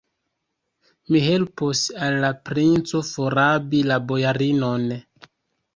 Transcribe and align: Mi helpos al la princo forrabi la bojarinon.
Mi 1.15 1.21
helpos 1.25 1.83
al 2.07 2.17
la 2.25 2.33
princo 2.49 3.03
forrabi 3.13 3.87
la 3.93 4.01
bojarinon. 4.13 4.91